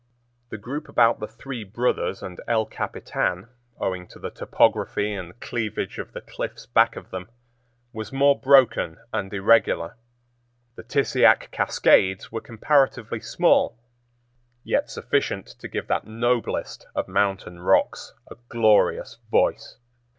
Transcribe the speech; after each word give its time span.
The 0.49 0.57
group 0.57 0.89
about 0.89 1.19
the 1.19 1.27
Three 1.27 1.63
Brothers 1.63 2.23
and 2.23 2.41
El 2.47 2.65
Capitan, 2.65 3.49
owing 3.79 4.07
to 4.07 4.17
the 4.17 4.31
topography 4.31 5.13
and 5.13 5.39
cleavage 5.39 5.99
of 5.99 6.11
the 6.13 6.21
cliffs 6.21 6.65
back 6.65 6.95
of 6.95 7.11
them, 7.11 7.29
was 7.93 8.11
more 8.11 8.35
broken 8.39 8.97
and 9.13 9.31
irregular. 9.31 9.95
The 10.73 10.81
Tissiack 10.81 11.51
Cascades 11.51 12.31
were 12.31 12.41
comparatively 12.41 13.19
small, 13.19 13.77
yet 14.63 14.89
sufficient 14.89 15.45
to 15.59 15.67
give 15.67 15.85
that 15.89 16.07
noblest 16.07 16.87
of 16.95 17.07
mountain 17.07 17.59
rocks 17.59 18.15
a 18.25 18.37
glorious 18.49 19.17
voice. 19.29 19.77